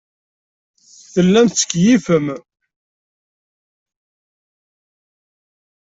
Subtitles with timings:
[1.13, 2.27] Tellam tettkeyyifem.